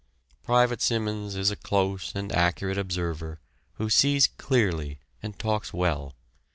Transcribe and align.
Private 0.41 0.81
Simmons 0.81 1.35
is 1.35 1.51
a 1.51 1.55
close 1.55 2.11
and 2.15 2.31
accurate 2.31 2.79
observer 2.79 3.39
who 3.73 3.87
sees 3.87 4.25
clearly 4.25 4.99
and 5.21 5.37
talks 5.37 5.73
well. 5.73 6.15